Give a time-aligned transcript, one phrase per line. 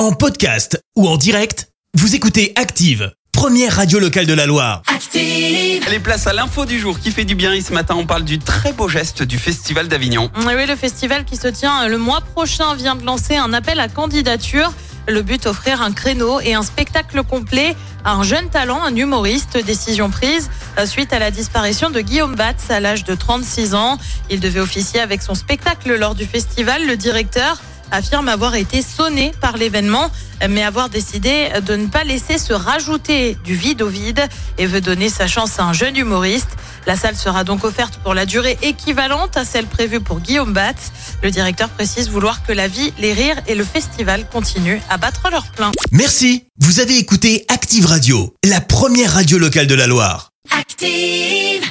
[0.00, 4.80] En podcast ou en direct, vous écoutez Active, première radio locale de la Loire.
[4.86, 5.86] Active.
[5.90, 7.52] Les places à l'info du jour qui fait du bien.
[7.52, 10.30] Et ce matin, on parle du très beau geste du Festival d'Avignon.
[10.46, 13.88] Oui, le festival qui se tient le mois prochain vient de lancer un appel à
[13.88, 14.72] candidature.
[15.06, 19.58] Le but, offrir un créneau et un spectacle complet à un jeune talent, un humoriste.
[19.58, 20.48] Décision prise
[20.78, 23.98] euh, suite à la disparition de Guillaume Batz à l'âge de 36 ans.
[24.30, 26.86] Il devait officier avec son spectacle lors du festival.
[26.86, 27.60] Le directeur
[27.90, 30.10] affirme avoir été sonné par l'événement,
[30.48, 34.22] mais avoir décidé de ne pas laisser se rajouter du vide au vide
[34.58, 36.50] et veut donner sa chance à un jeune humoriste.
[36.86, 40.92] La salle sera donc offerte pour la durée équivalente à celle prévue pour Guillaume Batz.
[41.22, 45.28] Le directeur précise vouloir que la vie, les rires et le festival continuent à battre
[45.30, 45.72] leur plein.
[45.92, 50.30] Merci, vous avez écouté Active Radio, la première radio locale de la Loire.
[50.58, 51.70] Active.